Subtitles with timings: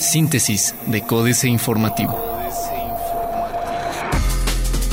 [0.00, 2.18] Síntesis de Códice Informativo.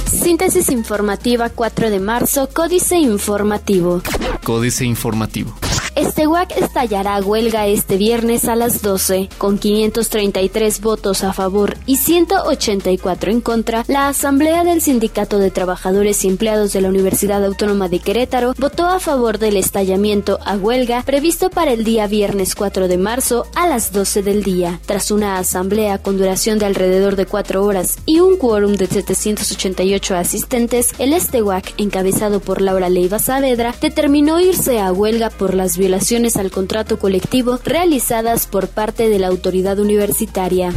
[0.05, 4.01] Síntesis informativa 4 de marzo, Códice Informativo.
[4.43, 5.53] Códice Informativo.
[5.95, 9.29] Estehuac estallará huelga este viernes a las 12.
[9.37, 16.25] Con 533 votos a favor y 184 en contra, la Asamblea del Sindicato de Trabajadores
[16.25, 21.01] y Empleados de la Universidad Autónoma de Querétaro votó a favor del estallamiento a huelga
[21.03, 24.81] previsto para el día viernes 4 de marzo a las 12 del día.
[24.85, 30.15] Tras una asamblea con duración de alrededor de 4 horas y un quórum de 788
[30.17, 36.35] asistentes, el Estehuac, encabezado por Laura Leiva Saavedra, determinó irse a huelga por las violaciones
[36.37, 40.73] al contrato colectivo realizadas por parte de la autoridad universitaria.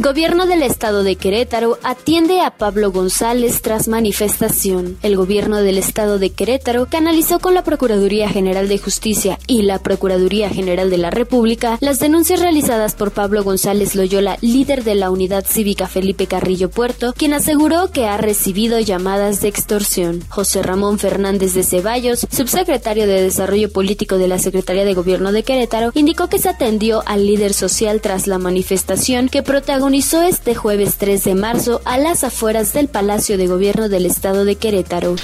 [0.00, 4.98] Gobierno del Estado de Querétaro atiende a Pablo González tras manifestación.
[5.02, 9.78] El gobierno del Estado de Querétaro canalizó con la Procuraduría General de Justicia y la
[9.78, 15.10] Procuraduría General de la República las denuncias realizadas por Pablo González Loyola, líder de la
[15.10, 20.22] Unidad Cívica Felipe Carrillo Puerto, quien aseguró que ha recibido llamadas de extorsión.
[20.28, 25.42] José Ramón Fernández de Ceballos, subsecretario de Desarrollo Político de la Secretaría de Gobierno de
[25.42, 30.96] Querétaro, indicó que se atendió al líder social tras la manifestación que protagonizó este jueves
[30.96, 35.16] 3 de marzo a las afueras del Palacio de Gobierno del Estado de Querétaro.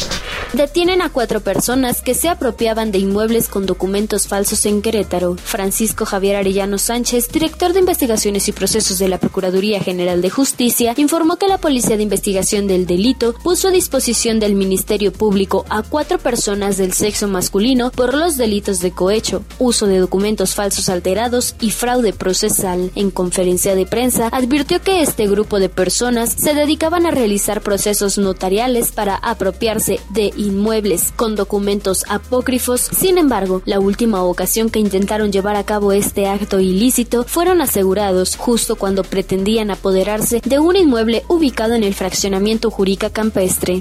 [0.52, 5.36] Detienen a cuatro personas que se apropiaban de inmuebles con documentos falsos en Querétaro.
[5.36, 10.94] Francisco Javier Arellano Sánchez, director de investigaciones y procesos de la Procuraduría General de Justicia,
[10.96, 15.82] informó que la Policía de Investigación del Delito puso a disposición del Ministerio Público a
[15.82, 20.88] cuatro personas del sexo masculino por los delitos de cohecho hecho, uso de documentos falsos
[20.88, 22.90] alterados y fraude procesal.
[22.94, 28.18] En conferencia de prensa, advirtió que este grupo de personas se dedicaban a realizar procesos
[28.18, 32.80] notariales para apropiarse de inmuebles con documentos apócrifos.
[32.80, 38.36] Sin embargo, la última ocasión que intentaron llevar a cabo este acto ilícito fueron asegurados
[38.36, 43.80] justo cuando pretendían apoderarse de un inmueble ubicado en el fraccionamiento Jurica Campestre.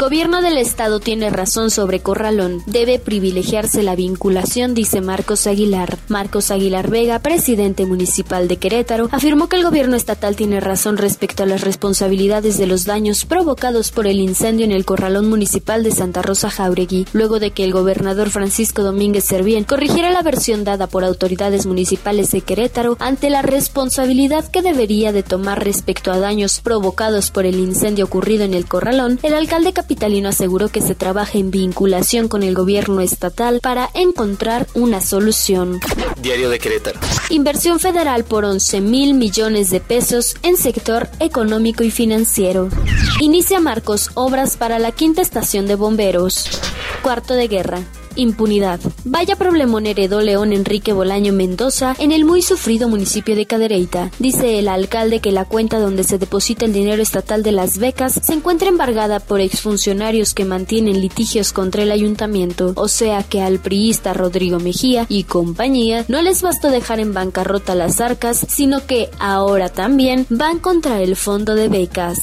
[0.00, 2.62] Gobierno del Estado tiene razón sobre Corralón.
[2.66, 5.96] Debe privilegiarse la vinculación dice Marcos Aguilar.
[6.08, 11.42] Marcos Aguilar Vega, presidente municipal de Querétaro, afirmó que el gobierno estatal tiene razón respecto
[11.42, 15.92] a las responsabilidades de los daños provocados por el incendio en el corralón municipal de
[15.92, 20.88] Santa Rosa Jauregui, luego de que el gobernador Francisco Domínguez Servién corrigiera la versión dada
[20.88, 26.60] por autoridades municipales de Querétaro ante la responsabilidad que debería de tomar respecto a daños
[26.60, 31.38] provocados por el incendio ocurrido en el corralón, el alcalde capitalino aseguró que se trabaja
[31.38, 35.80] en vinculación con el gobierno estatal para encontrar una solución.
[36.20, 37.00] Diario de Querétaro.
[37.30, 42.68] Inversión federal por 11 mil millones de pesos en sector económico y financiero.
[43.20, 46.48] Inicia Marcos obras para la quinta estación de bomberos.
[47.02, 47.82] Cuarto de guerra
[48.16, 48.80] impunidad.
[49.04, 54.10] Vaya problemón heredó León Enrique Bolaño Mendoza en el muy sufrido municipio de Cadereyta.
[54.18, 58.20] Dice el alcalde que la cuenta donde se deposita el dinero estatal de las becas
[58.22, 62.72] se encuentra embargada por exfuncionarios que mantienen litigios contra el ayuntamiento.
[62.76, 67.74] O sea que al priista Rodrigo Mejía y compañía no les bastó dejar en bancarrota
[67.74, 72.18] las arcas, sino que ahora también van contra el fondo de becas.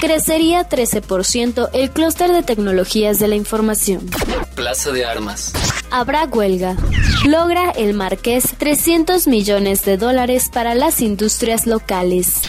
[0.00, 4.08] Crecería 13% el clúster de tecnologías de la información.
[4.54, 5.52] Plaza de Armas.
[5.90, 6.76] Habrá huelga.
[7.26, 12.40] Logra el Marqués 300 millones de dólares para las industrias locales.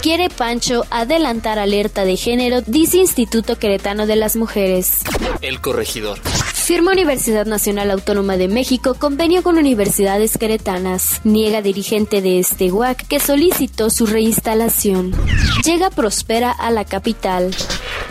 [0.00, 5.00] Quiere Pancho adelantar alerta de género, dice Instituto Queretano de las Mujeres.
[5.40, 6.20] El corregidor.
[6.20, 11.20] Firma Universidad Nacional Autónoma de México convenio con universidades queretanas.
[11.24, 15.12] Niega dirigente de este UAC que solicitó su reinstalación.
[15.64, 17.54] Llega Prospera a la capital.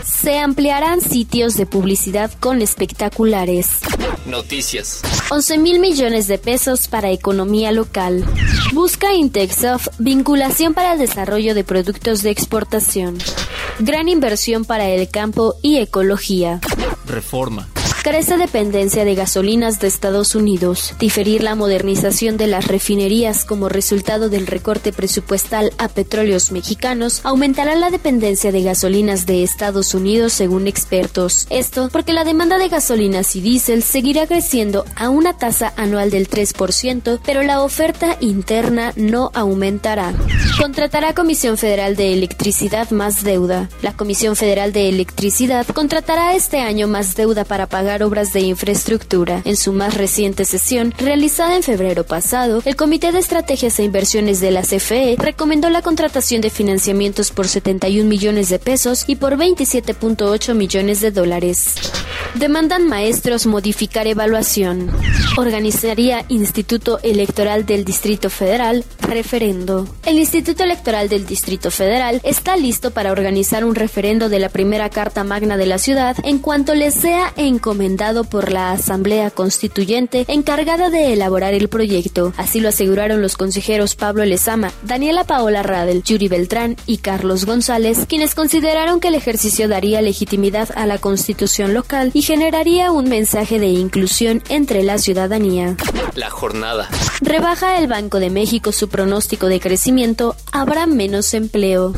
[0.06, 3.80] Se ampliarán sitios de publicidad con espectaculares.
[4.25, 5.02] Noticias.
[5.30, 8.25] 11 mil millones de pesos para economía local.
[8.74, 13.18] Busca Intexoft vinculación para el desarrollo de productos de exportación.
[13.80, 16.59] Gran inversión para el campo y ecología.
[17.06, 17.68] Reforma
[18.03, 24.28] crece dependencia de gasolinas de Estados Unidos, diferir la modernización de las refinerías como resultado
[24.28, 30.67] del recorte presupuestal a petróleos mexicanos aumentará la dependencia de gasolinas de Estados Unidos según
[30.67, 31.47] expertos.
[31.50, 36.29] Esto porque la demanda de gasolinas y diésel seguirá creciendo a una tasa anual del
[36.29, 40.14] 3%, pero la oferta interna no aumentará.
[40.59, 43.70] Contratará Comisión Federal de Electricidad más deuda.
[43.82, 49.41] La Comisión Federal de Electricidad contratará este año más deuda para pagar obras de infraestructura.
[49.45, 54.40] En su más reciente sesión, realizada en febrero pasado, el Comité de Estrategias e Inversiones
[54.40, 59.37] de la CFE recomendó la contratación de financiamientos por 71 millones de pesos y por
[59.37, 61.75] 27.8 millones de dólares.
[62.35, 64.89] Demandan maestros modificar evaluación.
[65.37, 69.87] Organizaría Instituto Electoral del Distrito Federal referendo.
[70.05, 74.89] El Instituto Electoral del Distrito Federal está listo para organizar un referendo de la primera
[74.89, 77.83] Carta Magna de la ciudad en cuanto le sea encomendado
[78.30, 82.32] por la Asamblea Constituyente encargada de elaborar el proyecto.
[82.38, 88.06] Así lo aseguraron los consejeros Pablo Lezama, Daniela Paola Radel, Yuri Beltrán y Carlos González,
[88.08, 93.59] quienes consideraron que el ejercicio daría legitimidad a la constitución local y generaría un mensaje
[93.59, 95.76] de inclusión entre la ciudadanía.
[96.16, 96.88] La jornada.
[97.25, 101.93] Rebaja el Banco de México su pronóstico de crecimiento, habrá menos empleo.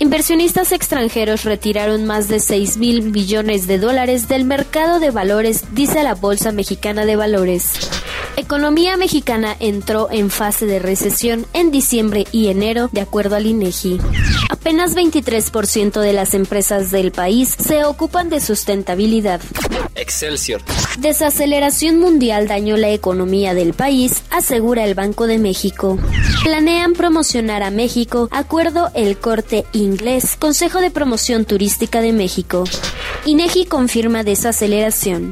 [0.00, 6.02] Inversionistas extranjeros retiraron más de 6 mil millones de dólares del mercado de valores, dice
[6.02, 7.90] la Bolsa Mexicana de Valores.
[8.38, 14.00] Economía mexicana entró en fase de recesión en diciembre y enero, de acuerdo al INEGI.
[14.60, 19.40] Apenas 23% de las empresas del país se ocupan de sustentabilidad.
[19.94, 20.60] Excelsior.
[20.98, 25.98] Desaceleración mundial dañó la economía del país, asegura el Banco de México.
[26.44, 32.64] Planean promocionar a México, acuerdo el corte inglés, Consejo de Promoción Turística de México.
[33.24, 35.30] INEGI confirma desaceleración.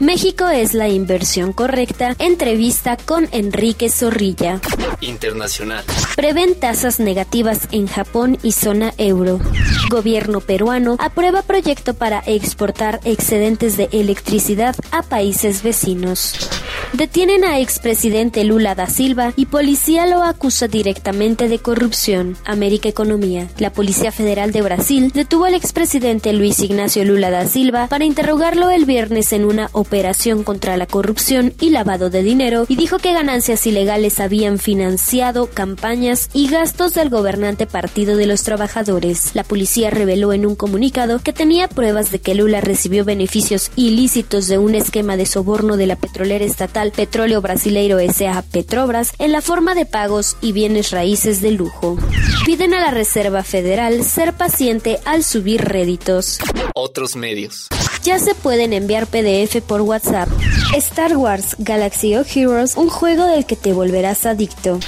[0.00, 2.14] México es la inversión correcta.
[2.18, 4.60] Entrevista con Enrique Zorrilla.
[5.00, 5.84] Internacional.
[6.16, 9.40] Prevén tasas negativas en Japón y zona euro.
[9.88, 16.34] Gobierno peruano aprueba proyecto para exportar excedentes de electricidad a países vecinos.
[16.92, 22.36] Detienen a expresidente Lula da Silva y policía lo acusa directamente de corrupción.
[22.44, 23.48] América Economía.
[23.58, 28.70] La Policía Federal de Brasil detuvo al expresidente Luis Ignacio Lula da Silva para interrogarlo
[28.70, 33.12] el viernes en una operación contra la corrupción y lavado de dinero y dijo que
[33.12, 38.57] ganancias ilegales habían financiado campañas y gastos del gobernante Partido de los Trabajadores.
[39.34, 44.48] La policía reveló en un comunicado que tenía pruebas de que Lula recibió beneficios ilícitos
[44.48, 48.42] de un esquema de soborno de la petrolera estatal Petróleo Brasileiro S.A.
[48.42, 51.96] Petrobras en la forma de pagos y bienes raíces de lujo.
[52.46, 56.38] Piden a la Reserva Federal ser paciente al subir réditos.
[56.74, 57.68] Otros medios.
[58.02, 60.28] Ya se pueden enviar PDF por WhatsApp.
[60.74, 64.78] Star Wars Galaxy of Heroes, un juego del que te volverás adicto.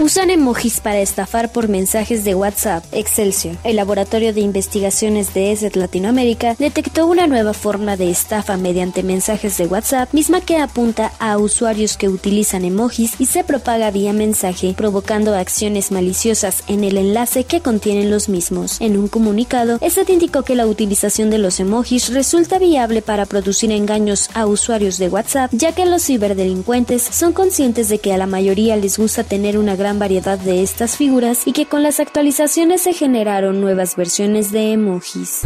[0.00, 2.84] Usan emojis para estafar por mensajes de WhatsApp.
[2.92, 9.02] Excelsior, el laboratorio de investigaciones de ESET Latinoamérica, detectó una nueva forma de estafa mediante
[9.02, 14.12] mensajes de WhatsApp, misma que apunta a usuarios que utilizan emojis y se propaga vía
[14.12, 18.80] mensaje, provocando acciones maliciosas en el enlace que contienen los mismos.
[18.80, 23.72] En un comunicado, ESET indicó que la utilización de los emojis resulta viable para producir
[23.72, 28.26] engaños a usuarios de WhatsApp, ya que los ciberdelincuentes son conscientes de que a la
[28.26, 32.82] mayoría les gusta tener una gran variedad de estas figuras y que con las actualizaciones
[32.82, 35.42] se generaron nuevas versiones de emojis.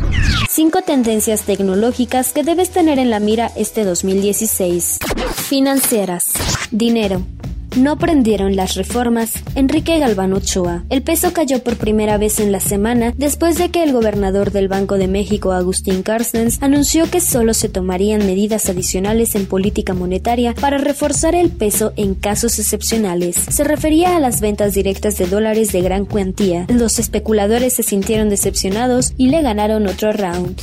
[0.48, 4.98] 5 tendencias tecnológicas que debes tener en la mira este 2016.
[5.34, 6.32] Financieras.
[6.70, 7.22] Dinero.
[7.76, 9.32] No prendieron las reformas.
[9.54, 10.84] Enrique Galván Ochoa.
[10.90, 14.68] El peso cayó por primera vez en la semana después de que el gobernador del
[14.68, 20.54] Banco de México, Agustín Carstens, anunció que solo se tomarían medidas adicionales en política monetaria
[20.54, 23.36] para reforzar el peso en casos excepcionales.
[23.36, 26.66] Se refería a las ventas directas de dólares de gran cuantía.
[26.68, 30.60] Los especuladores se sintieron decepcionados y le ganaron otro round.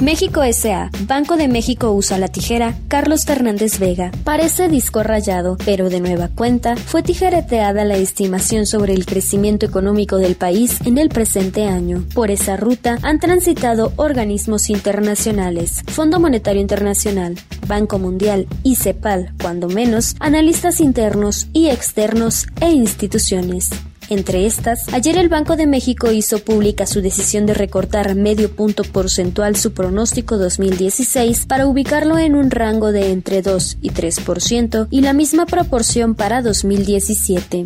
[0.00, 0.90] México S.A.
[1.06, 2.74] Banco de México usa la tijera.
[2.88, 4.10] Carlos Fernández Vega.
[4.24, 10.16] Parece disco rayado, pero de nueva cuenta fue tijereteada la estimación sobre el crecimiento económico
[10.16, 12.04] del país en el presente año.
[12.14, 17.34] Por esa ruta han transitado organismos internacionales, Fondo Monetario Internacional,
[17.66, 23.68] Banco Mundial y CEPAL, cuando menos, analistas internos y externos e instituciones.
[24.10, 28.82] Entre estas, ayer el Banco de México hizo pública su decisión de recortar medio punto
[28.82, 35.02] porcentual su pronóstico 2016 para ubicarlo en un rango de entre 2 y 3% y
[35.02, 37.64] la misma proporción para 2017.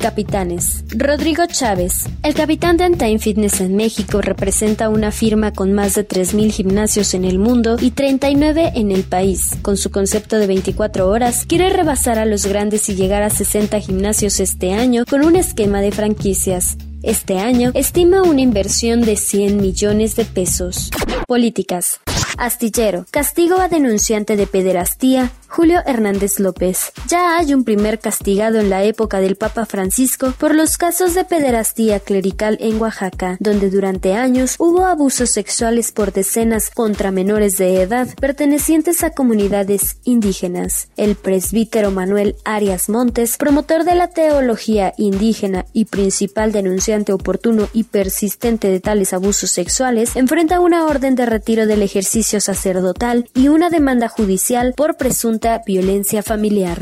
[0.00, 0.82] Capitanes.
[0.96, 2.06] Rodrigo Chávez.
[2.22, 7.12] El capitán de Antime Fitness en México representa una firma con más de 3.000 gimnasios
[7.12, 9.58] en el mundo y 39 en el país.
[9.60, 13.78] Con su concepto de 24 horas, quiere rebasar a los grandes y llegar a 60
[13.80, 16.78] gimnasios este año con un esquema de franquicias.
[17.02, 20.90] Este año estima una inversión de 100 millones de pesos.
[21.26, 22.00] Políticas.
[22.38, 23.04] Astillero.
[23.10, 26.92] Castigo a denunciante de pederastía Julio Hernández López.
[27.08, 31.24] Ya hay un primer castigado en la época del Papa Francisco por los casos de
[31.24, 37.82] pederastía clerical en Oaxaca, donde durante años hubo abusos sexuales por decenas contra menores de
[37.82, 40.88] edad pertenecientes a comunidades indígenas.
[40.96, 47.84] El presbítero Manuel Arias Montes, promotor de la teología indígena y principal denunciante oportuno y
[47.84, 53.68] persistente de tales abusos sexuales, enfrenta una orden de retiro del ejercicio sacerdotal y una
[53.68, 56.78] demanda judicial por presunto violencia familiar.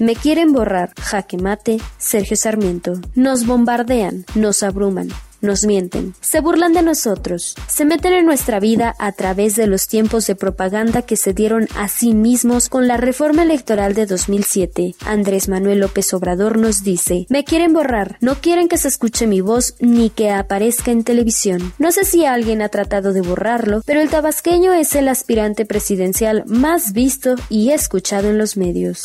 [0.00, 3.00] Me quieren borrar, jaque mate, Sergio Sarmiento.
[3.14, 5.08] Nos bombardean, nos abruman,
[5.46, 9.88] nos mienten, se burlan de nosotros, se meten en nuestra vida a través de los
[9.88, 14.94] tiempos de propaganda que se dieron a sí mismos con la reforma electoral de 2007.
[15.06, 19.40] Andrés Manuel López Obrador nos dice, me quieren borrar, no quieren que se escuche mi
[19.40, 21.72] voz ni que aparezca en televisión.
[21.78, 26.44] No sé si alguien ha tratado de borrarlo, pero el tabasqueño es el aspirante presidencial
[26.46, 29.04] más visto y escuchado en los medios.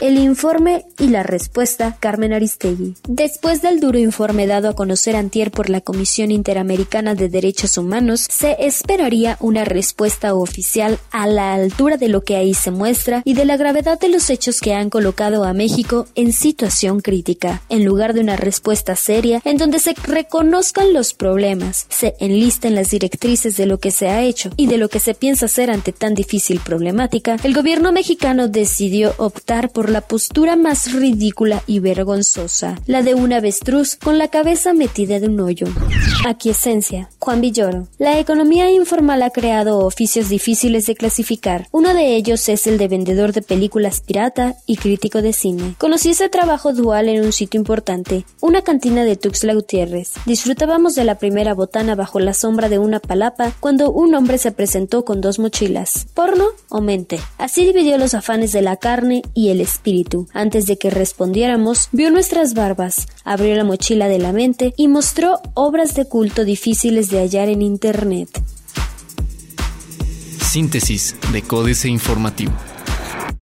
[0.00, 2.94] El informe y la respuesta, Carmen Aristegui.
[3.08, 8.26] Después del duro informe dado a conocer antier por la Comisión Interamericana de Derechos Humanos,
[8.30, 13.34] se esperaría una respuesta oficial a la altura de lo que ahí se muestra y
[13.34, 17.84] de la gravedad de los hechos que han colocado a México en situación crítica, en
[17.84, 23.56] lugar de una respuesta seria en donde se reconozcan los problemas, se enlisten las directrices
[23.56, 26.14] de lo que se ha hecho y de lo que se piensa hacer ante tan
[26.14, 33.02] difícil problemática, el gobierno mexicano decidió optar por la postura más ridícula y vergonzosa, la
[33.02, 35.66] de un avestruz con la cabeza metida de un hoyo.
[36.26, 37.08] Aquiescencia.
[37.18, 37.86] Juan Villoro.
[37.98, 41.68] La economía informal ha creado oficios difíciles de clasificar.
[41.72, 45.74] Uno de ellos es el de vendedor de películas pirata y crítico de cine.
[45.78, 50.12] Conocí ese trabajo dual en un sitio importante, una cantina de Tuxtla Gutiérrez.
[50.26, 54.52] Disfrutábamos de la primera botana bajo la sombra de una palapa cuando un hombre se
[54.52, 56.06] presentó con dos mochilas.
[56.14, 57.20] ¿Porno o mente?
[57.38, 60.28] Así dividió los afanes de la carne y el espíritu.
[60.32, 65.35] Antes de que respondiéramos, vio nuestras barbas, abrió la mochila de la mente y mostró
[65.54, 68.42] obras de culto difíciles de hallar en Internet.
[70.40, 72.52] Síntesis de Códice Informativo.